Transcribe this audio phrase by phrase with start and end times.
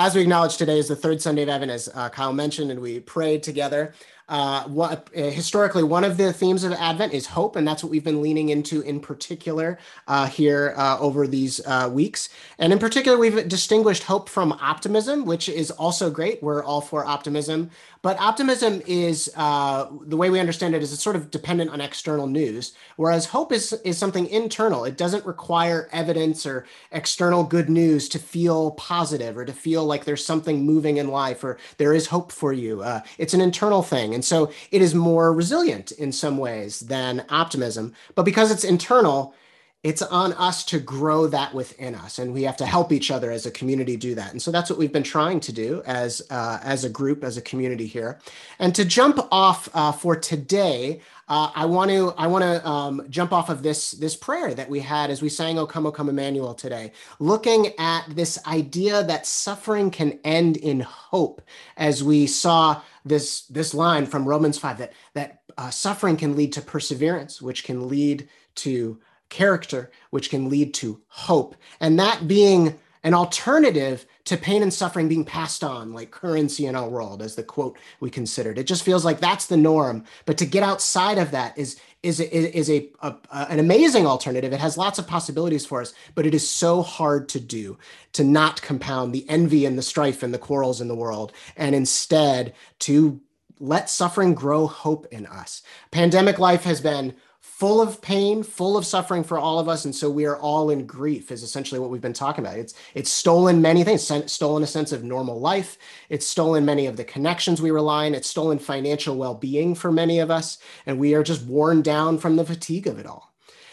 [0.00, 2.80] as we acknowledge today is the third Sunday of Advent, as uh, Kyle mentioned, and
[2.80, 3.92] we prayed together.
[4.30, 7.90] Uh, what, uh, historically, one of the themes of Advent is hope, and that's what
[7.90, 12.28] we've been leaning into in particular uh, here uh, over these uh, weeks.
[12.56, 16.40] And in particular, we've distinguished hope from optimism, which is also great.
[16.44, 17.70] We're all for optimism.
[18.02, 21.80] But optimism is uh, the way we understand it is it's sort of dependent on
[21.82, 24.84] external news, whereas hope is is something internal.
[24.84, 30.04] It doesn't require evidence or external good news to feel positive or to feel like
[30.04, 32.82] there's something moving in life or there is hope for you.
[33.18, 37.94] It's an internal thing, and so it is more resilient in some ways than optimism.
[38.14, 39.34] But because it's internal,
[39.82, 43.30] it's on us to grow that within us and we have to help each other
[43.30, 46.20] as a community do that and so that's what we've been trying to do as
[46.28, 48.18] uh, as a group as a community here
[48.58, 53.06] and to jump off uh, for today uh, i want to i want to um,
[53.08, 55.90] jump off of this this prayer that we had as we sang o come o
[55.90, 61.40] come emmanuel today looking at this idea that suffering can end in hope
[61.78, 66.52] as we saw this this line from romans 5 that that uh, suffering can lead
[66.52, 71.56] to perseverance which can lead to character, which can lead to hope.
[71.80, 76.76] And that being an alternative to pain and suffering being passed on like currency in
[76.76, 80.36] our world as the quote we considered it just feels like that's the norm but
[80.36, 84.52] to get outside of that is is is a, a, a, an amazing alternative.
[84.52, 87.78] It has lots of possibilities for us but it is so hard to do
[88.12, 91.74] to not compound the envy and the strife and the quarrels in the world and
[91.74, 93.20] instead to
[93.60, 95.62] let suffering grow hope in us.
[95.90, 97.14] Pandemic life has been
[97.60, 100.70] full of pain, full of suffering for all of us, and so we are all
[100.70, 101.30] in grief.
[101.30, 102.58] Is essentially what we've been talking about.
[102.58, 104.10] It's it's stolen many things.
[104.32, 105.76] stolen a sense of normal life.
[106.08, 108.14] It's stolen many of the connections we rely on.
[108.14, 112.36] It's stolen financial well-being for many of us, and we are just worn down from
[112.36, 113.29] the fatigue of it all.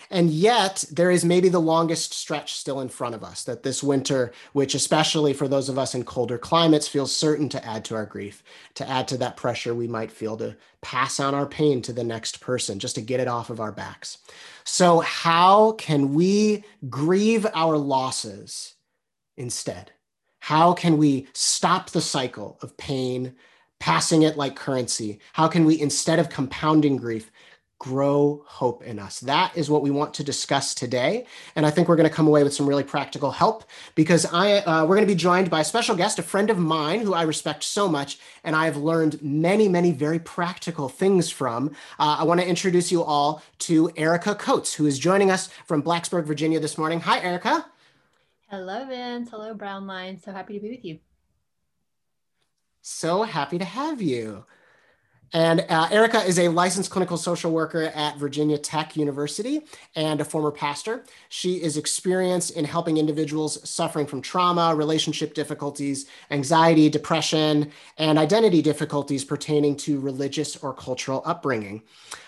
[0.10, 3.84] And yet, there is maybe the longest stretch still in front of us that this
[3.84, 7.96] winter, which, especially for those of us in colder climates, feels certain to add to
[7.96, 8.44] our grief,
[8.76, 12.04] to add to that pressure we might feel to pass on our pain to the
[12.04, 14.20] next person, just to get it off of our backs.
[14.64, 18.76] So, how can we grieve our losses
[19.36, 19.92] instead?
[20.40, 23.36] How can we stop the cycle of pain,
[23.80, 25.20] passing it like currency?
[25.34, 27.32] How can we, instead of compounding grief,
[27.80, 29.20] grow hope in us.
[29.20, 31.26] That is what we want to discuss today.
[31.55, 34.60] And I think we're going to come away with some really practical help because I
[34.60, 37.14] uh, we're going to be joined by a special guest, a friend of mine who
[37.14, 41.70] I respect so much and I have learned many, many very practical things from.
[41.99, 45.83] Uh, I want to introduce you all to Erica Coates, who is joining us from
[45.83, 47.02] Blacksburg, Virginia this morning.
[47.02, 47.66] Hi, Erica.
[48.49, 49.30] Hello, Vince.
[49.30, 50.23] Hello, Brownline.
[50.23, 50.99] So happy to be with you.
[52.82, 54.45] So happy to have you.
[55.33, 59.65] And uh, Erica is a licensed clinical social worker at Virginia Tech University
[59.95, 61.04] and a former pastor.
[61.30, 68.61] She is experienced in helping individuals suffering from trauma, relationship difficulties, anxiety, depression, and identity
[68.61, 71.82] difficulties pertaining to religious or cultural upbringing.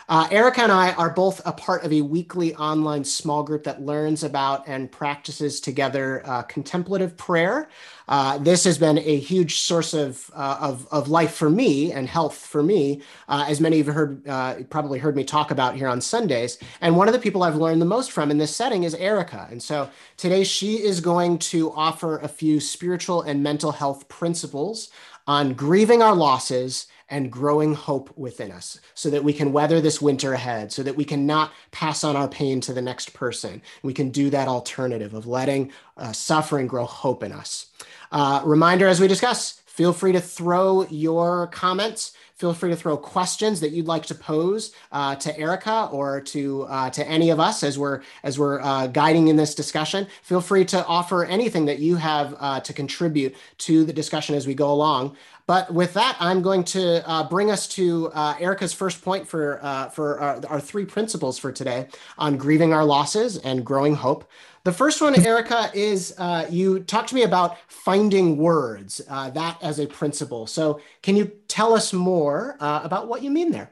[0.10, 3.84] Uh, Erica and I are both a part of a weekly online small group that
[3.84, 7.70] learns about and practices together uh, contemplative prayer.
[8.08, 12.10] Uh, this has been a huge source of, uh, of, of, life for me and
[12.10, 15.76] health for me, uh, as many of you heard, uh, probably heard me talk about
[15.76, 16.58] here on Sundays.
[16.82, 19.48] And one of the people I've learned the most from in this setting is Erica.
[19.52, 19.88] And so
[20.18, 24.90] today she is going to offer a few spiritual and mental health principles
[25.30, 30.02] on grieving our losses and growing hope within us so that we can weather this
[30.02, 33.62] winter ahead, so that we can not pass on our pain to the next person.
[33.84, 37.68] We can do that alternative of letting uh, suffering grow hope in us.
[38.12, 42.96] Uh, reminder as we discuss, feel free to throw your comments feel free to throw
[42.96, 47.40] questions that you'd like to pose uh, to Erica or to uh, to any of
[47.40, 50.08] us as we're as we're uh, guiding in this discussion.
[50.24, 54.48] Feel free to offer anything that you have uh, to contribute to the discussion as
[54.48, 55.18] we go along.
[55.50, 59.58] But with that, I'm going to uh, bring us to uh, Erica's first point for
[59.92, 61.88] for our, our three principles for today
[62.20, 64.30] on grieving our losses and growing hope.
[64.64, 69.58] The first one, Erica, is uh, you talked to me about finding words, uh, that
[69.64, 70.46] as a principle.
[70.46, 73.72] So, can you tell us more uh, about what you mean there?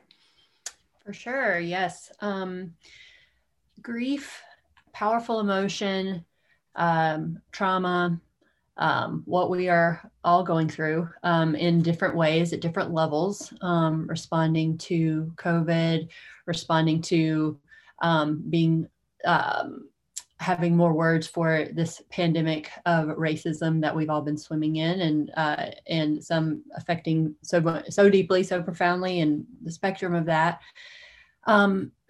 [1.05, 2.11] For sure, yes.
[2.21, 2.73] Um,
[3.83, 4.41] grief,
[4.93, 6.25] powerful emotion,
[6.75, 8.19] um, trauma,
[8.77, 14.07] um, what we are all going through um, in different ways at different levels, um,
[14.07, 16.07] responding to COVID,
[16.45, 17.59] responding to
[18.01, 18.87] um, being
[19.25, 19.89] um,
[20.39, 25.31] having more words for this pandemic of racism that we've all been swimming in and
[25.35, 30.61] uh, and some affecting so so deeply so profoundly and the spectrum of that.
[31.45, 31.91] Um,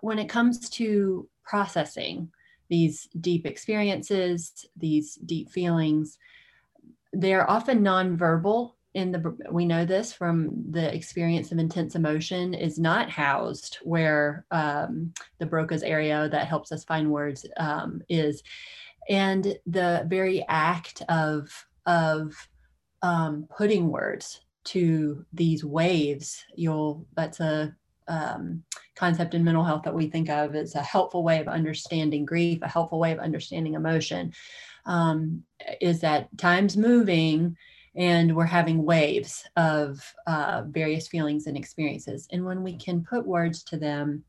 [0.00, 2.30] when it comes to processing
[2.70, 6.16] these deep experiences these deep feelings.
[7.12, 12.78] They're often nonverbal in the we know this from the experience of intense emotion is
[12.78, 18.42] not housed where um, the broca's area that helps us find words um, is.
[19.08, 21.48] And the very act of
[21.86, 22.34] of
[23.02, 27.74] um, putting words to these waves you'll that's a
[28.10, 28.62] um,
[28.96, 32.58] concept in mental health that we think of as a helpful way of understanding grief
[32.60, 34.32] a helpful way of understanding emotion
[34.86, 35.42] um,
[35.80, 37.56] is that time's moving
[37.96, 42.28] and we're having waves of uh, various feelings and experiences.
[42.30, 44.24] And when we can put words to them,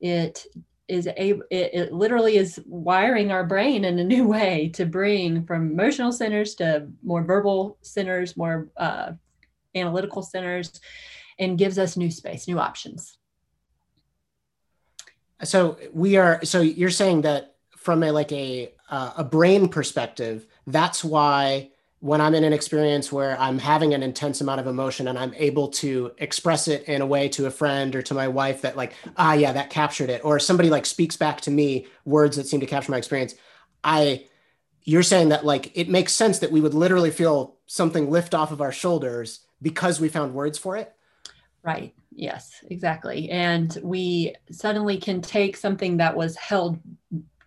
[0.00, 0.46] it
[0.88, 5.44] is a it, it, literally is wiring our brain in a new way to bring
[5.44, 9.12] from emotional centers to more verbal centers, more uh,
[9.74, 10.80] analytical centers,
[11.38, 13.18] and gives us new space, new options.
[15.44, 16.44] So we are.
[16.44, 21.70] So you're saying that from a like a uh, a brain perspective, that's why
[22.00, 25.34] when I'm in an experience where I'm having an intense amount of emotion and I'm
[25.34, 28.74] able to express it in a way to a friend or to my wife that
[28.74, 32.46] like, ah, yeah, that captured it, or somebody like speaks back to me words that
[32.46, 33.34] seem to capture my experience.
[33.84, 34.26] I,
[34.82, 38.50] you're saying that like it makes sense that we would literally feel something lift off
[38.50, 40.92] of our shoulders because we found words for it.
[41.62, 41.94] Right.
[42.12, 43.30] Yes, exactly.
[43.30, 46.78] And we suddenly can take something that was held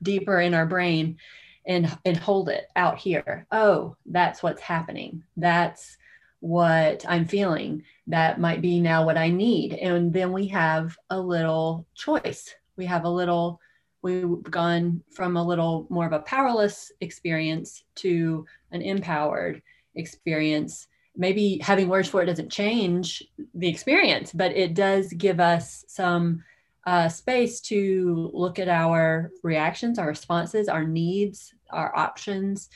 [0.02, 1.18] deeper in our brain
[1.66, 3.46] and and hold it out here.
[3.52, 5.24] Oh that's what's happening.
[5.38, 5.98] That's
[6.40, 7.84] what i'm feeling.
[8.08, 9.74] That might be now what i need.
[9.76, 12.54] And then we have a little choice.
[12.76, 13.60] We have a little
[14.02, 19.62] we've gone from a little more of a powerless experience to an empowered
[19.96, 23.24] experience maybe having words for it doesn't change
[23.54, 26.44] the experience but it does give us some
[26.86, 32.70] uh, space to look at our reactions, our responses, our needs, our options.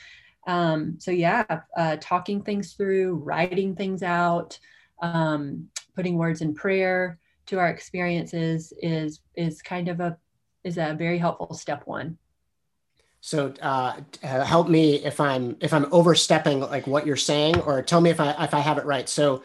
[0.46, 1.44] Um, so yeah,
[1.76, 4.58] uh, talking things through, writing things out,
[5.02, 10.16] um, putting words in prayer to our experiences is is kind of a
[10.64, 12.16] is a very helpful step one.
[13.20, 18.00] So uh, help me if I'm if I'm overstepping like what you're saying, or tell
[18.00, 19.08] me if I if I have it right.
[19.08, 19.42] So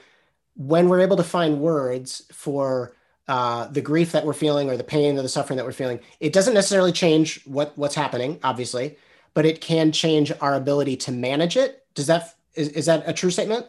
[0.55, 2.95] when we're able to find words for
[3.27, 5.99] uh, the grief that we're feeling or the pain or the suffering that we're feeling,
[6.19, 8.97] it doesn't necessarily change what what's happening, obviously,
[9.33, 11.85] but it can change our ability to manage it.
[11.95, 13.65] Does that is, is that a true statement?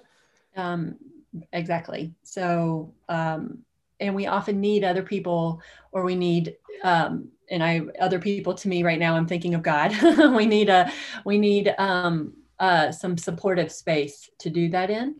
[0.56, 0.97] Um,
[1.53, 2.12] exactly.
[2.23, 3.65] So, um,
[4.01, 5.62] and we often need other people,
[5.93, 9.17] or we need, um, and I other people to me right now.
[9.17, 9.94] I'm thinking of God.
[10.35, 10.93] we need a
[11.25, 15.17] we need um, uh, some supportive space to do that in,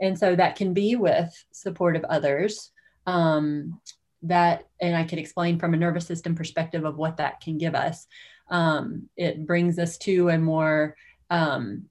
[0.00, 2.70] and so that can be with supportive others
[3.06, 3.80] um,
[4.22, 7.74] that, and I can explain from a nervous system perspective of what that can give
[7.74, 8.06] us.
[8.50, 10.96] Um, it brings us to a more
[11.30, 11.86] um,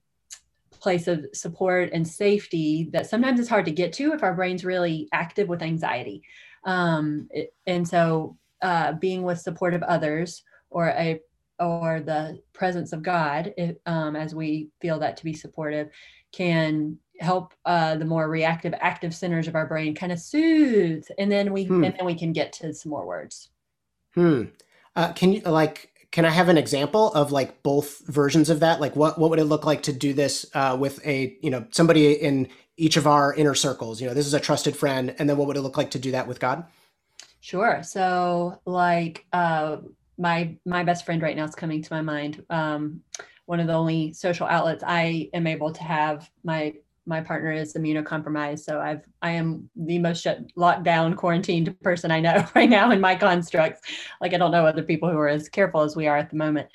[0.80, 4.64] place of support and safety that sometimes it's hard to get to if our brain's
[4.64, 6.22] really active with anxiety.
[6.64, 11.20] Um, it, and so, uh, being with supportive others or a
[11.60, 15.90] or the presence of God, it, um, as we feel that to be supportive,
[16.32, 21.32] can help uh, the more reactive active centers of our brain kind of soothe and
[21.32, 21.82] then we hmm.
[21.82, 23.50] and then we can get to some more words.
[24.14, 24.44] Hmm.
[24.94, 28.80] Uh, can you like can i have an example of like both versions of that?
[28.80, 31.66] Like what what would it look like to do this uh, with a you know
[31.70, 34.00] somebody in each of our inner circles?
[34.00, 35.98] You know this is a trusted friend and then what would it look like to
[35.98, 36.64] do that with god
[37.40, 37.82] sure.
[37.82, 39.78] So like uh
[40.18, 43.00] my my best friend right now is coming to my mind um
[43.46, 46.30] one of the only social outlets I am able to have.
[46.44, 46.74] My
[47.08, 52.10] my partner is immunocompromised so i've i am the most shut locked down quarantined person
[52.10, 53.80] i know right now in my constructs.
[54.20, 56.36] Like i don't know other people who are as careful as we are at the
[56.36, 56.68] moment.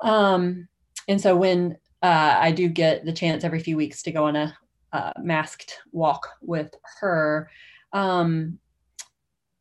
[0.00, 0.68] Um
[1.08, 4.36] and so when uh, i do get the chance every few weeks to go on
[4.36, 4.56] a
[4.92, 7.50] uh, masked walk with her
[7.92, 8.58] um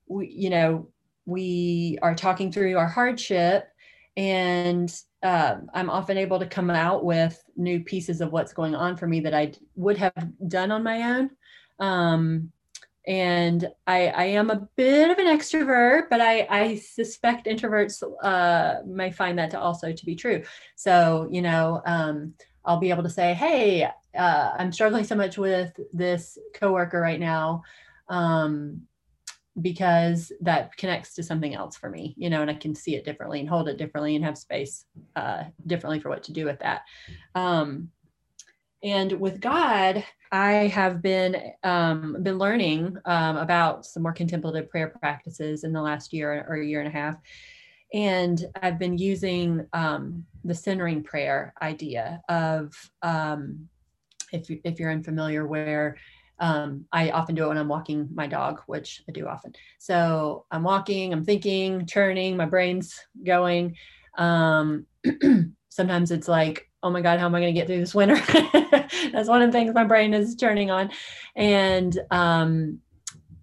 [0.08, 0.90] we you know
[1.26, 3.68] we are talking through our hardship
[4.18, 4.94] and
[5.24, 9.08] uh, I'm often able to come out with new pieces of what's going on for
[9.08, 11.32] me that I would have done on my own.
[11.80, 12.52] Um,
[13.08, 18.82] and I, I am a bit of an extrovert, but I, I suspect introverts uh,
[18.86, 20.44] may find that to also to be true.
[20.76, 22.34] So, you know, um,
[22.64, 27.20] I'll be able to say, hey, uh, I'm struggling so much with this coworker right
[27.20, 27.64] now.
[28.10, 28.82] Um,
[29.62, 33.06] because that connects to something else for me, you know, and I can see it
[33.06, 34.86] differently and hold it differently and have space
[35.16, 36.82] uh, differently for what to do with that.
[37.36, 37.90] Um,
[38.84, 44.90] and with God, I have been um, been learning um, about some more contemplative prayer
[45.00, 47.16] practices in the last year or a year and a half,
[47.94, 53.70] and I've been using um, the centering prayer idea of um,
[54.34, 55.98] if, if you're unfamiliar, where
[56.40, 59.54] um, I often do it when I'm walking my dog, which I do often.
[59.80, 63.76] So I'm walking, I'm thinking, churning, my brain's going.
[64.18, 64.86] Um,
[65.70, 68.16] sometimes it's like, oh my God, how am I going to get through this winter?
[69.12, 70.92] That's one of the things my brain is turning on.
[71.36, 72.80] And, um,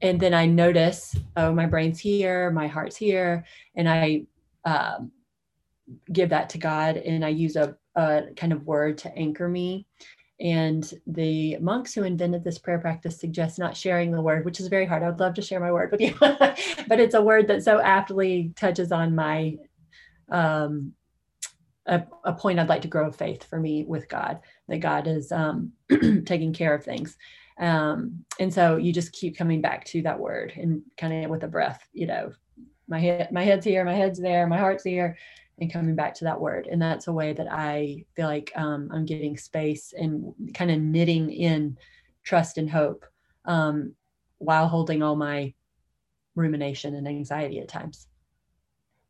[0.01, 3.45] and then I notice, oh, my brain's here, my heart's here.
[3.75, 4.27] And I,
[4.65, 5.13] um,
[6.13, 9.87] give that to God and I use a, a kind of word to anchor me.
[10.43, 14.67] And the monks who invented this prayer practice suggest not sharing the word, which is
[14.67, 15.05] very hard.
[15.05, 17.81] I would love to share my word with you, but it's a word that so
[17.81, 19.57] aptly touches on my
[20.29, 20.95] um,
[21.87, 25.31] a, a, point I'd like to grow faith for me with God, that God is
[25.31, 25.73] um,
[26.27, 27.17] taking care of things.
[27.59, 31.45] Um, and so you just keep coming back to that word and kind of with
[31.45, 32.33] a breath, you know,
[32.89, 35.17] my head, my head's here, my head's there, my heart's here,
[35.63, 36.67] and coming back to that word.
[36.67, 40.81] And that's a way that I feel like um, I'm getting space and kind of
[40.81, 41.79] knitting in
[42.25, 43.07] trust and hope
[43.45, 43.95] um,
[44.39, 45.55] while holding all my
[46.35, 48.09] rumination and anxiety at times.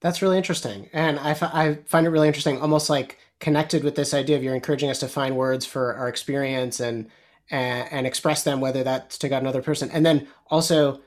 [0.00, 0.90] That's really interesting.
[0.92, 4.42] And I, f- I find it really interesting, almost like connected with this idea of
[4.42, 7.08] you're encouraging us to find words for our experience and,
[7.50, 9.90] and, and express them, whether that's to God another person.
[9.90, 11.00] And then also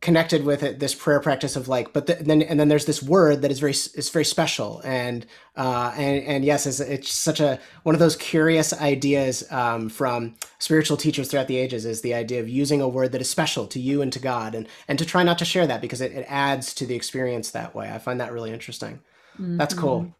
[0.00, 3.02] connected with it this prayer practice of like but the, then and then there's this
[3.02, 4.80] word that is very is very special.
[4.84, 5.26] And
[5.56, 10.36] uh and and yes it's, it's such a one of those curious ideas um, from
[10.60, 13.66] spiritual teachers throughout the ages is the idea of using a word that is special
[13.66, 16.12] to you and to god and and to try not to share that because it,
[16.12, 17.90] it adds to the experience that way.
[17.90, 19.00] I find that really interesting.
[19.34, 19.56] Mm-hmm.
[19.56, 20.14] that's cool.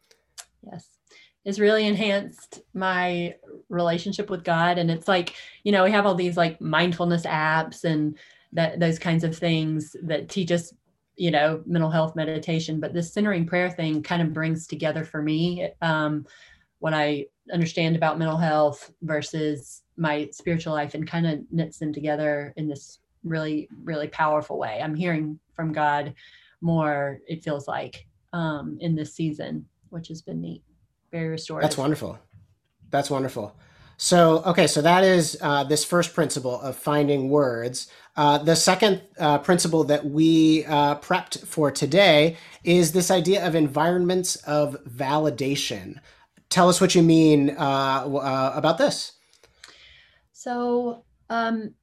[0.71, 0.89] Yes.
[1.45, 3.35] It's really enhanced my
[3.69, 4.79] relationship with god.
[4.79, 8.19] And it's like you know we have all these like mindfulness apps and
[8.53, 10.73] that those kinds of things that teach us
[11.17, 12.81] you know mental health meditation.
[12.81, 16.27] But this centering prayer thing kind of brings together for me um,
[16.81, 21.93] what i understand about mental health versus my spiritual life and kind of knits them
[21.93, 24.81] together in this really really powerful way.
[24.83, 26.15] I'm hearing from god
[26.61, 30.63] more it feels like um, in this season which has been neat.
[31.11, 31.71] Very restorative.
[31.71, 32.19] That's wonderful.
[32.91, 33.57] That's wonderful.
[33.97, 37.89] So, okay, so that is uh, this first principle of finding words.
[38.19, 43.55] Uh, the second uh, principle that we uh, prepped for today is this idea of
[43.55, 45.95] environments of validation.
[46.51, 49.13] Tell us what you mean uh, uh, about this.
[50.33, 51.75] So, um,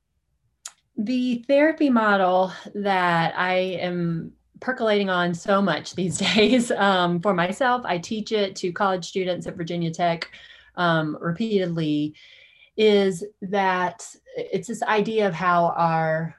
[0.98, 7.84] the therapy model that I am percolating on so much these days um, for myself,
[7.86, 10.30] I teach it to college students at Virginia Tech
[10.75, 12.13] um, repeatedly
[12.77, 14.05] is that
[14.36, 16.36] it's this idea of how our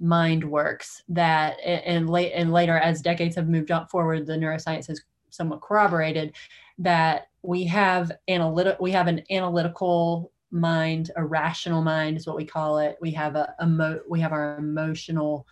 [0.00, 4.86] mind works that and late and later as decades have moved on forward the neuroscience
[4.86, 5.00] has
[5.30, 6.34] somewhat corroborated
[6.78, 12.46] that we have analytic we have an analytical mind a rational mind is what we
[12.46, 12.96] call it.
[13.00, 15.46] We have a emo- we have our emotional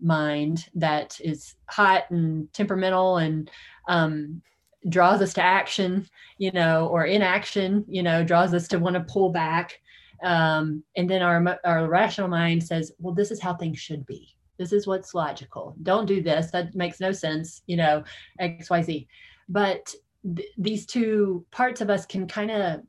[0.00, 3.50] mind that is hot and temperamental and
[3.88, 4.42] um,
[4.88, 6.06] draws us to action,
[6.38, 9.80] you know, or inaction, you know, draws us to want to pull back.
[10.22, 14.34] Um, and then our our rational mind says, well, this is how things should be.
[14.58, 15.76] This is what's logical.
[15.82, 16.50] Don't do this.
[16.50, 18.02] That makes no sense, you know,
[18.40, 19.08] X, Y, Z.
[19.48, 19.94] But
[20.36, 22.80] th- these two parts of us can kind of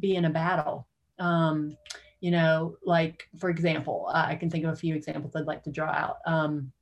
[0.00, 0.88] be in a battle.
[1.18, 1.76] Um,
[2.20, 5.62] you know, like for example, uh, I can think of a few examples I'd like
[5.64, 6.18] to draw out.
[6.26, 6.72] Um,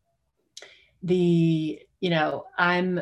[1.03, 3.01] the, you know, I'm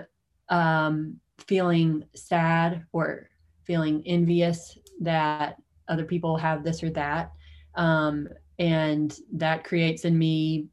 [0.48, 3.28] um, feeling sad or
[3.64, 5.56] feeling envious that
[5.88, 7.32] other people have this or that.
[7.74, 8.28] Um,
[8.58, 10.66] and that creates in me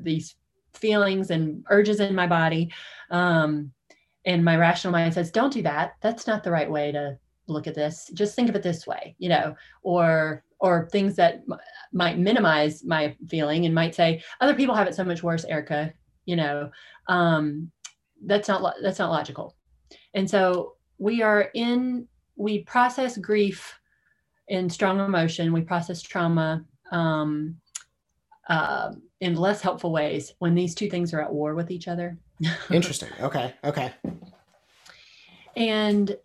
[0.00, 0.36] these
[0.74, 2.70] feelings and urges in my body.
[3.10, 3.72] Um,
[4.24, 5.94] and my rational mind says, don't do that.
[6.00, 8.10] That's not the right way to look at this.
[8.14, 11.58] Just think of it this way, you know, or or things that m-
[11.92, 15.92] might minimize my feeling and might say other people have it so much worse erica
[16.24, 16.70] you know
[17.08, 17.70] um,
[18.24, 19.54] that's not lo- that's not logical
[20.14, 23.78] and so we are in, we process grief
[24.48, 27.56] in strong emotion, we process trauma um,
[28.48, 32.18] uh, in less helpful ways when these two things are at war with each other.
[32.70, 33.08] Interesting.
[33.20, 33.54] Okay.
[33.64, 33.92] Okay.
[35.56, 36.16] And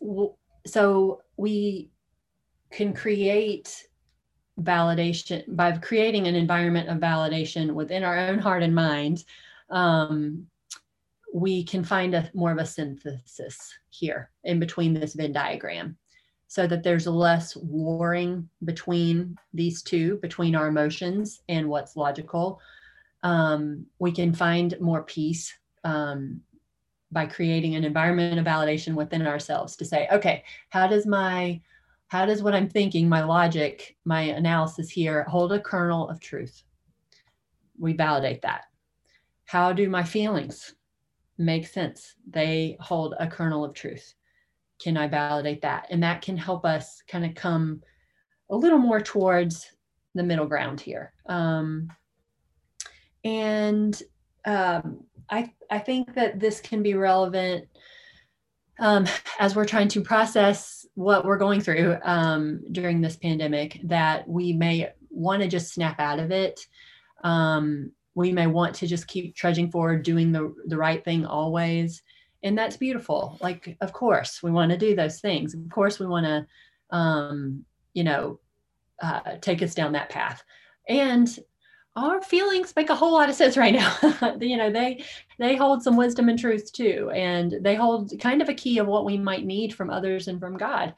[0.00, 0.34] w-
[0.66, 1.90] so we
[2.70, 3.86] can create
[4.60, 9.24] validation by creating an environment of validation within our own heart and mind
[9.70, 10.46] um,
[11.32, 15.96] we can find a more of a synthesis here in between this Venn diagram
[16.48, 22.60] so that there's less warring between these two, between our emotions and what's logical.
[23.22, 26.40] Um, we can find more peace um,
[27.12, 31.60] by creating an environment of validation within ourselves to say, okay, how does my
[32.08, 36.64] how does what I'm thinking, my logic, my analysis here hold a kernel of truth?
[37.78, 38.64] We validate that.
[39.44, 40.74] How do my feelings
[41.40, 42.14] make sense?
[42.28, 44.14] They hold a kernel of truth.
[44.80, 45.86] Can I validate that?
[45.90, 47.82] And that can help us kind of come
[48.50, 49.70] a little more towards
[50.14, 51.12] the middle ground here.
[51.26, 51.88] Um,
[53.24, 54.00] and
[54.44, 57.68] um, I, I think that this can be relevant
[58.78, 59.06] um,
[59.38, 64.52] as we're trying to process what we're going through um, during this pandemic, that we
[64.52, 66.58] may want to just snap out of it.
[67.22, 72.02] Um, we may want to just keep trudging forward, doing the, the right thing always.
[72.42, 73.38] And that's beautiful.
[73.40, 75.54] Like, of course, we want to do those things.
[75.54, 77.64] Of course, we want to, um,
[77.94, 78.40] you know,
[79.02, 80.42] uh, take us down that path.
[80.88, 81.28] And
[81.96, 84.36] our feelings make a whole lot of sense right now.
[84.40, 85.04] you know, they
[85.38, 88.86] they hold some wisdom and truth too, and they hold kind of a key of
[88.86, 90.94] what we might need from others and from God,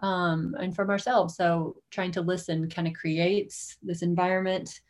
[0.00, 1.36] um, and from ourselves.
[1.36, 4.80] So trying to listen kind of creates this environment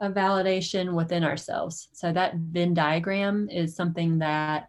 [0.00, 1.88] of validation within ourselves.
[1.92, 4.68] So that Venn diagram is something that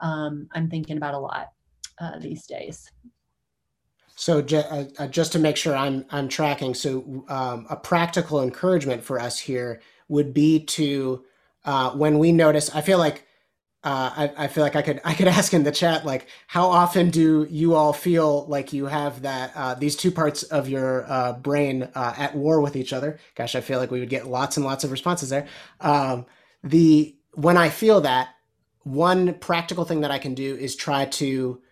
[0.00, 1.48] um, I'm thinking about a lot
[2.00, 2.90] uh, these days.
[4.14, 9.04] So uh, uh, just to make sure I'm I'm tracking, so um, a practical encouragement
[9.04, 11.24] for us here would be to
[11.64, 12.74] uh, when we notice.
[12.74, 13.27] I feel like
[13.88, 16.68] uh, I, I, feel like I could I could ask in the chat like how
[16.68, 21.10] often do you all feel like you have that uh, these two parts of your
[21.10, 23.18] uh, brain at war with each other?
[23.34, 25.46] Gosh, I feel like we would get lots and lots of responses there.
[25.80, 26.26] Um,
[26.62, 28.28] the when I feel that,
[28.82, 31.62] one practical thing that I can do is try to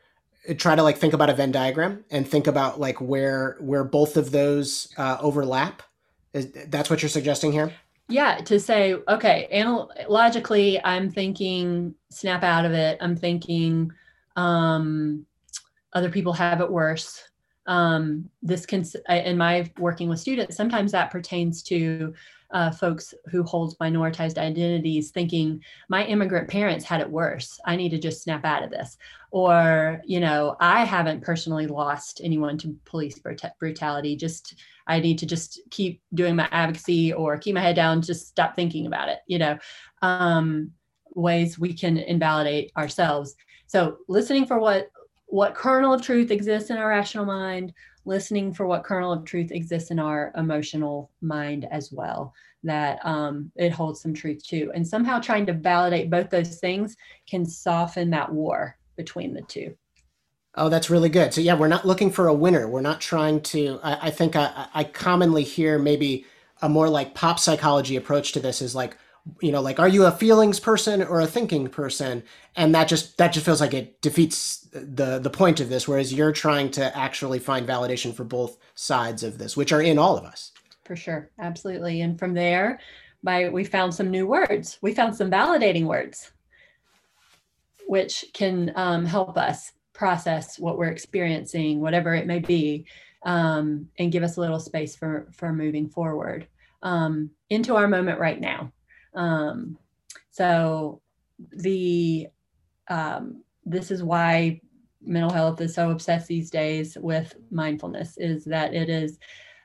[0.56, 4.16] try to like think about a Venn diagram and think about like where where both
[4.16, 5.82] of those uh, overlap.
[6.32, 7.72] Is, that's what you're suggesting here?
[8.08, 12.98] Yeah, to say, okay, analogically, I'm thinking snap out of it.
[13.00, 13.90] I'm thinking
[14.36, 15.26] um,
[15.92, 17.20] other people have it worse.
[17.66, 22.14] Um, this can, in my working with students, sometimes that pertains to
[22.50, 27.58] uh, folks who hold minoritized identities thinking my immigrant parents had it worse.
[27.64, 28.96] I need to just snap out of this.
[29.32, 33.20] Or you know i haven't personally lost anyone to police
[33.58, 34.16] brutality.
[34.16, 34.54] Just
[34.86, 38.02] i need to just keep doing my advocacy or keep my head down.
[38.02, 39.58] Just stop thinking about it you know
[40.02, 40.70] um,
[41.14, 43.34] ways we can invalidate ourselves.
[43.66, 44.88] So listening for what
[45.28, 47.72] what kernel of truth exists in our rational mind
[48.06, 53.50] listening for what kernel of truth exists in our emotional mind as well that um,
[53.56, 56.96] it holds some truth too and somehow trying to validate both those things
[57.28, 59.76] can soften that war between the two
[60.58, 61.34] Oh, that's really good.
[61.34, 62.66] So yeah, we're not looking for a winner.
[62.66, 63.78] We're not trying to.
[63.82, 66.24] I, I think I, I, commonly hear maybe
[66.62, 68.96] a more like pop psychology approach to this is like,
[69.40, 72.22] you know, like, are you a feelings person or a thinking person?
[72.54, 75.88] And that just that just feels like it defeats the the point of this.
[75.88, 79.98] Whereas you're trying to actually find validation for both sides of this, which are in
[79.98, 80.52] all of us.
[80.84, 82.00] For sure, absolutely.
[82.00, 82.78] And from there,
[83.22, 84.78] by we found some new words.
[84.80, 86.32] We found some validating words,
[87.86, 92.86] which can um, help us process what we're experiencing, whatever it may be,
[93.24, 96.46] um, and give us a little space for for moving forward
[96.82, 98.72] um, into our moment right now.
[99.16, 99.78] Um,
[100.30, 101.00] so
[101.50, 102.28] the
[102.88, 104.60] um, this is why
[105.02, 109.18] mental health is so obsessed these days with mindfulness is that it is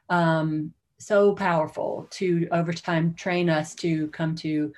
[0.10, 4.72] um, so powerful to over time train us to come to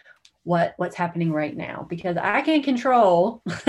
[0.45, 3.41] what what's happening right now because I can't control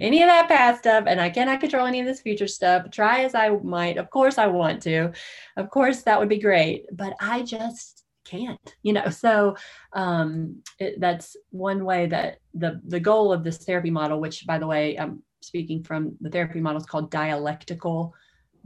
[0.00, 2.90] any of that past stuff and I cannot control any of this future stuff.
[2.90, 3.96] Try as I might.
[3.96, 5.12] Of course I want to.
[5.56, 8.74] Of course that would be great, but I just can't.
[8.82, 9.56] You know, so
[9.92, 14.58] um it, that's one way that the the goal of this therapy model which by
[14.58, 18.14] the way I'm speaking from the therapy model is called dialectical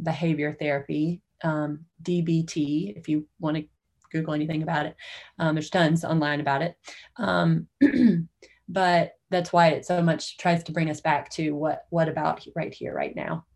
[0.03, 3.64] behavior therapy um, DBT if you want to
[4.11, 4.96] Google anything about it.
[5.38, 6.77] Um, there's tons online about it.
[7.16, 7.66] Um,
[8.68, 12.46] but that's why it so much tries to bring us back to what what about
[12.55, 13.46] right here, right now.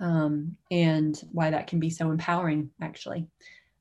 [0.00, 3.26] Um, and why that can be so empowering, actually.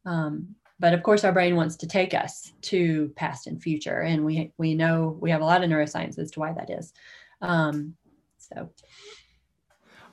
[0.05, 4.23] Um, but of course, our brain wants to take us to past and future, and
[4.23, 6.93] we we know we have a lot of neuroscience as to why that is.
[7.41, 7.95] Um,
[8.37, 8.69] so.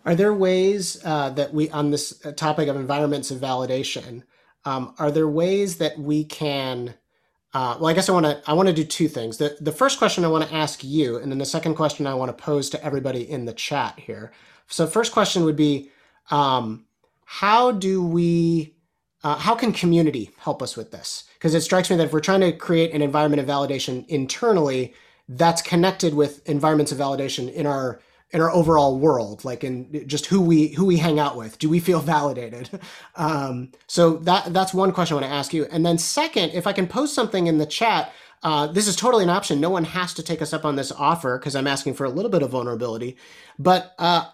[0.06, 4.22] Are there ways uh, that we, on this topic of environments of validation,
[4.64, 6.94] um, are there ways that we can
[7.52, 9.72] uh, well i guess i want to i want to do two things the, the
[9.72, 12.44] first question i want to ask you and then the second question i want to
[12.44, 14.32] pose to everybody in the chat here
[14.66, 15.90] so first question would be
[16.30, 16.84] um,
[17.24, 18.73] how do we
[19.24, 22.20] uh, how can community help us with this because it strikes me that if we're
[22.20, 24.94] trying to create an environment of validation internally
[25.28, 30.26] that's connected with environments of validation in our in our overall world, like in just
[30.26, 31.58] who we who we hang out with.
[31.58, 32.68] Do we feel validated?
[33.16, 35.66] Um, so that that's one question I want to ask you.
[35.70, 39.24] And then second, if I can post something in the chat, uh, this is totally
[39.24, 39.60] an option.
[39.60, 42.10] No one has to take us up on this offer because I'm asking for a
[42.10, 43.16] little bit of vulnerability.
[43.58, 44.26] But uh,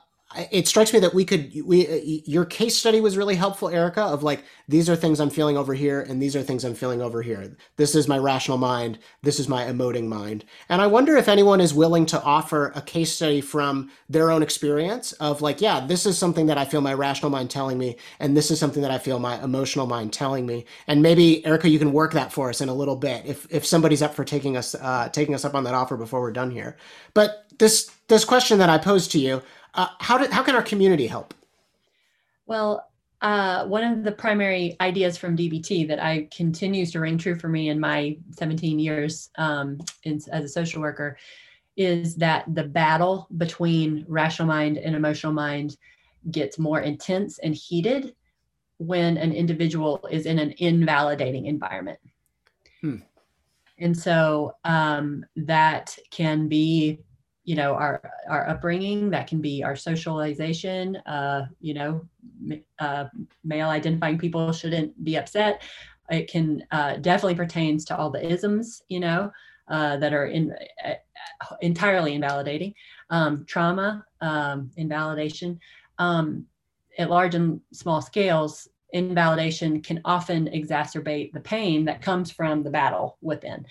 [0.53, 4.03] it strikes me that we could we uh, your case study was really helpful erica
[4.03, 7.03] of like these are things i'm feeling over here and these are things i'm feeling
[7.03, 7.57] over here.
[7.77, 8.99] This is my rational mind.
[9.23, 10.45] This is my emoting mind.
[10.69, 14.43] And i wonder if anyone is willing to offer a case study from their own
[14.43, 17.97] experience of like yeah this is something that i feel my rational mind telling me
[18.21, 20.65] and this is something that i feel my emotional mind telling me.
[20.87, 23.67] And maybe erica you can work that for us in a little bit if if
[23.67, 26.53] somebody's up for taking us uh, taking us up on that offer before we're done
[26.53, 26.77] here.
[27.15, 29.43] But this this question that i posed to you
[29.75, 31.35] uh, how, did, how can our community help?
[32.47, 32.91] Well,
[33.23, 37.49] uh, one of the primary ideas from DBT that I continues to ring true for
[37.49, 41.19] me in my 17 years um, in, as a social worker
[41.77, 45.77] is that the battle between rational mind and emotional mind
[46.31, 48.15] gets more intense and heated
[48.79, 51.99] when an individual is in an invalidating environment.
[52.81, 52.97] Hmm.
[53.79, 57.01] And so um, that can be
[57.45, 62.03] you know our our upbringing that can be our socialization uh, you know
[62.79, 63.07] uh,
[63.45, 65.63] male identifying people shouldn't be upset.
[66.11, 69.33] It can uh, definitely pertains to all the isms you know
[69.69, 70.95] uh, that are in uh,
[71.61, 72.75] entirely invalidating.
[73.11, 75.59] Um, trauma um, invalidation
[75.99, 76.47] um,
[76.99, 82.71] at large and small scales invalidation can often exacerbate the pain that comes from the
[82.71, 83.67] battle within.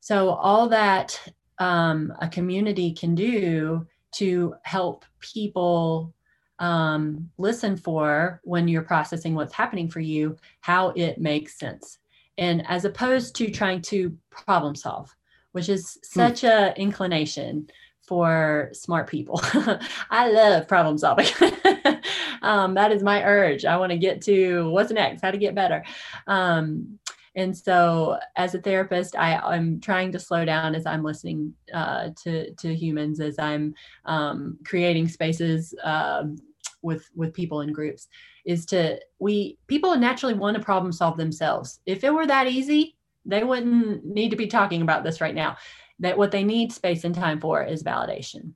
[0.00, 1.20] So all that
[1.64, 6.12] um, a community can do to help people
[6.58, 11.98] um, listen for when you're processing what's happening for you, how it makes sense.
[12.36, 15.16] And as opposed to trying to problem solve,
[15.52, 16.20] which is hmm.
[16.20, 16.48] such hmm.
[16.48, 17.70] a inclination
[18.02, 19.40] for smart people.
[20.10, 21.26] I love problem solving.
[22.42, 23.64] um, that is my urge.
[23.64, 25.82] I want to get to what's next, how to get better.
[26.26, 26.98] Um,
[27.36, 32.10] and so, as a therapist, I, I'm trying to slow down as I'm listening uh,
[32.22, 36.36] to to humans, as I'm um, creating spaces um,
[36.82, 38.08] with with people in groups.
[38.44, 41.80] Is to we people naturally want to problem solve themselves.
[41.86, 45.56] If it were that easy, they wouldn't need to be talking about this right now.
[45.98, 48.52] That what they need space and time for is validation.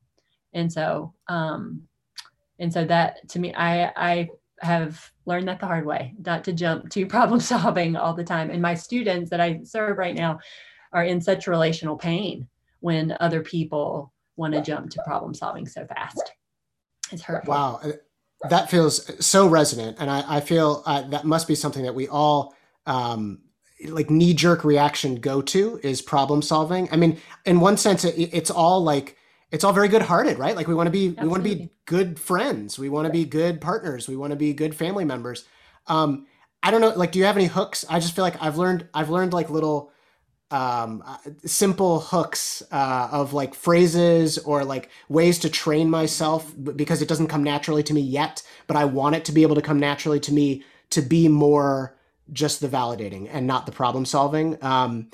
[0.53, 1.83] And so, um,
[2.61, 4.29] and so that to me, I I
[4.61, 8.51] have learned that the hard way, not to jump to problem solving all the time.
[8.51, 10.41] And my students that I serve right now
[10.93, 12.49] are in such relational pain
[12.81, 16.33] when other people want to jump to problem solving so fast.
[17.13, 17.53] It's hurtful.
[17.53, 17.81] Wow.
[18.49, 19.97] That feels so resonant.
[19.99, 22.55] And I, I feel uh, that must be something that we all
[22.87, 23.41] um,
[23.87, 26.89] like knee jerk reaction go to is problem solving.
[26.93, 29.17] I mean, in one sense, it, it's all like
[29.51, 30.55] it's all very good hearted, right?
[30.55, 31.25] Like we want to be Absolutely.
[31.25, 34.37] we want to be good friends, we want to be good partners, we want to
[34.37, 35.45] be good family members.
[35.87, 36.27] Um,
[36.63, 37.85] I don't know, like, do you have any hooks?
[37.89, 39.93] I just feel like I've learned I've learned like little
[40.51, 47.03] um, uh, simple hooks uh, of like phrases or like ways to train myself because
[47.03, 49.63] it doesn't come naturally to me yet, but I want it to be able to
[49.63, 51.97] come naturally to me to be more
[52.33, 54.63] just the validating and not the problem solving.
[54.63, 55.11] Um,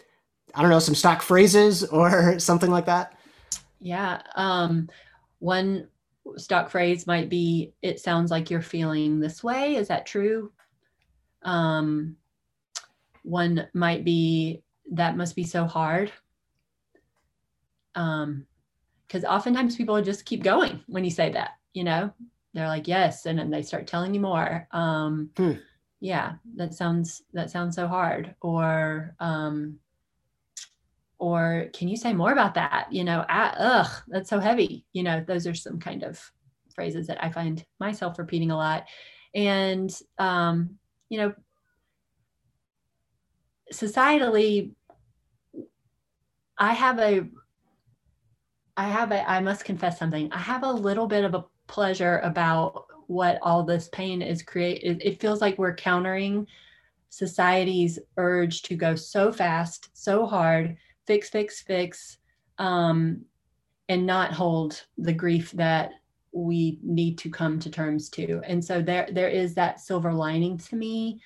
[0.55, 3.17] I don't know, some stock phrases or something like that.
[3.85, 4.23] Yeah.
[4.35, 4.89] Um,
[5.41, 5.89] one
[6.39, 9.77] stock phrase might be, it sounds like you're feeling this way.
[9.77, 10.53] Is that true?
[11.43, 12.17] Um,
[13.23, 16.11] one might be, that must be so hard.
[17.95, 18.47] Um,
[19.07, 22.11] because oftentimes people just keep going when you say that, you know,
[22.55, 23.27] they're like, yes.
[23.27, 24.67] And then they start telling you more.
[24.71, 25.53] Um, hmm.
[26.01, 28.35] yeah, that sounds, that sounds so hard.
[28.41, 29.79] Or, um,
[31.25, 32.89] or can you say more about that?
[32.91, 34.85] You know ah, ugh that's so heavy.
[34.93, 36.21] You know those are some kind of
[36.75, 38.85] phrases that i find myself repeating a lot.
[39.35, 41.35] And um, you know
[43.73, 44.73] societally
[46.59, 47.27] i have a
[48.77, 50.31] i have a i must confess something.
[50.31, 54.81] I have a little bit of a pleasure about what all this pain is create
[54.83, 56.47] it feels like we're countering
[57.09, 62.19] society's urge to go so fast so hard fix, fix, fix,
[62.59, 63.23] um,
[63.89, 65.93] and not hold the grief that
[66.33, 68.41] we need to come to terms to.
[68.45, 71.21] And so there, there is that silver lining to me.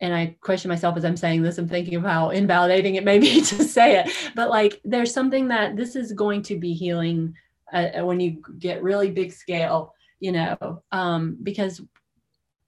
[0.00, 3.18] And I question myself as I'm saying this, I'm thinking of how invalidating it may
[3.18, 7.34] be to say it, but like there's something that this is going to be healing
[7.72, 11.80] uh, when you get really big scale, you know, um, because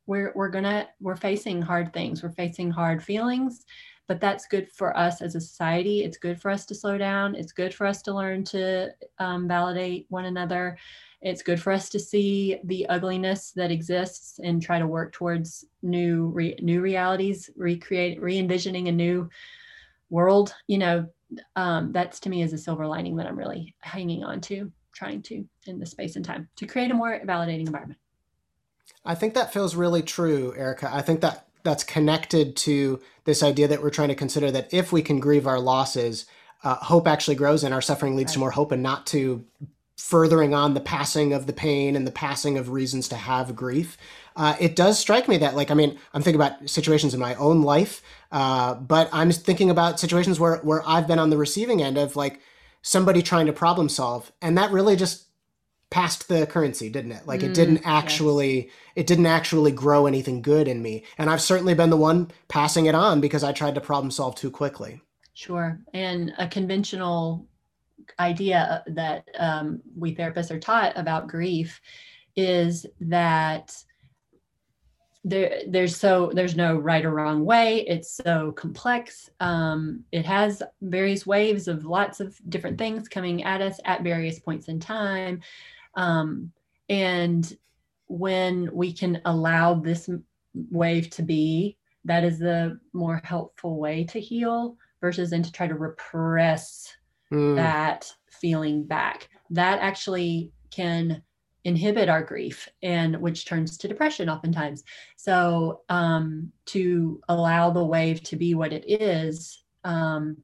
[0.07, 3.67] we're we're gonna we're facing hard things we're facing hard feelings
[4.07, 6.05] but that's good for us as a society.
[6.05, 7.35] It's good for us to slow down.
[7.35, 10.79] It's good for us to learn to um, validate one another.
[11.23, 15.65] It's good for us to see the ugliness that exists and try to work towards
[15.83, 19.29] new re- new realities recreate re-envisioning a new
[20.11, 21.09] world you know.
[21.57, 25.23] Um, that's to me is a silver lining that i'm really hanging on to trying
[25.23, 28.01] to in the space and time to create a more validating environment.
[29.05, 30.91] I think that feels really true, Erica.
[30.93, 34.93] I think that that's connected to this idea that we're trying to consider that if
[34.93, 36.25] we can grieve our losses,
[36.63, 38.35] uh, hope actually grows and our suffering leads right.
[38.35, 39.45] to more hope and not to
[39.99, 43.99] furthering on the passing of the pain and the passing of reasons to have grief.
[44.37, 47.35] Uh, it does strike me that, like, I mean, I'm thinking about situations in my
[47.35, 48.01] own life,
[48.31, 52.15] uh, but I'm thinking about situations where where I've been on the receiving end of
[52.15, 52.41] like
[52.83, 55.26] somebody trying to problem solve, and that really just
[55.91, 57.27] passed the currency, didn't it?
[57.27, 58.73] Like mm, it didn't actually yes.
[58.97, 61.05] it didn't actually grow anything good in me.
[61.19, 64.35] And I've certainly been the one passing it on because I tried to problem solve
[64.35, 65.01] too quickly.
[65.35, 65.79] Sure.
[65.93, 67.47] And a conventional
[68.19, 71.81] idea that um, we therapists are taught about grief
[72.37, 73.75] is that
[75.29, 80.63] there there's so there's no right or wrong way it's so complex um, it has
[80.83, 85.41] various waves of lots of different things coming at us at various points in time
[85.97, 86.53] um,
[86.89, 87.57] and
[88.09, 90.09] when we can allow this
[90.71, 95.67] wave to be, that is the more helpful way to heal versus then to try
[95.67, 96.95] to repress
[97.33, 97.57] mm.
[97.57, 99.29] that feeling back.
[99.51, 101.23] That actually can
[101.67, 104.85] inhibit our grief and which turns to depression oftentimes.
[105.17, 110.37] So um, to allow the wave to be what it is um,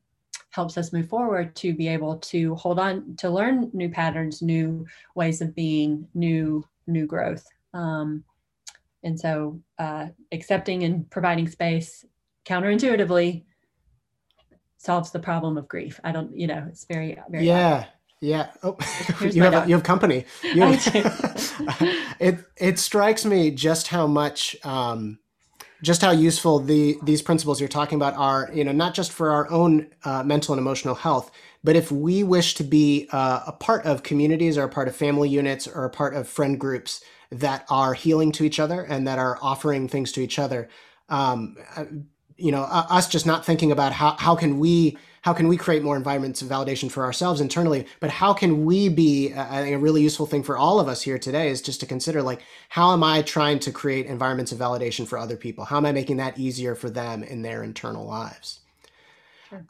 [0.50, 4.84] helps us move forward to be able to hold on to learn new patterns new
[5.14, 7.46] ways of being new new growth.
[7.72, 8.24] Um,
[9.04, 12.04] and so uh, accepting and providing space
[12.44, 13.44] counterintuitively
[14.76, 16.00] solves the problem of grief.
[16.02, 17.86] I don't you know it's very very yeah
[18.22, 18.50] yeah.
[18.62, 18.76] Oh
[19.20, 20.24] you have you have company.
[20.42, 25.18] You have, it it strikes me just how much um,
[25.82, 29.32] just how useful the these principles you're talking about are, you know, not just for
[29.32, 31.32] our own uh, mental and emotional health,
[31.64, 34.94] but if we wish to be uh, a part of communities or a part of
[34.94, 39.04] family units or a part of friend groups that are healing to each other and
[39.08, 40.68] that are offering things to each other,
[41.08, 41.86] um, uh,
[42.36, 45.82] you know, us just not thinking about how how can we how can we create
[45.82, 47.86] more environments of validation for ourselves internally?
[48.00, 51.02] But how can we be i think a really useful thing for all of us
[51.02, 54.58] here today is just to consider like how am i trying to create environments of
[54.58, 55.64] validation for other people?
[55.64, 58.60] How am i making that easier for them in their internal lives?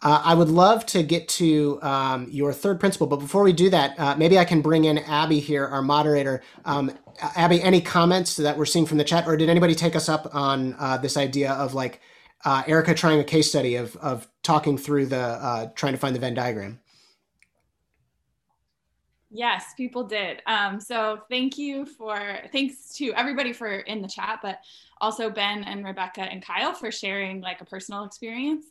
[0.03, 3.69] Uh, I would love to get to um, your third principle, but before we do
[3.71, 6.43] that, uh, maybe I can bring in Abby here, our moderator.
[6.65, 6.93] Um,
[7.37, 10.33] Abby, any comments that we're seeing from the chat, or did anybody take us up
[10.35, 12.01] on uh, this idea of like
[12.45, 16.15] uh, Erica trying a case study of of talking through the uh, trying to find
[16.15, 16.81] the Venn diagram.
[19.35, 20.43] Yes, people did.
[20.47, 22.21] Um, so thank you for
[22.53, 24.59] thanks to everybody for in the chat, but
[25.01, 28.67] also Ben and Rebecca and Kyle for sharing like a personal experience.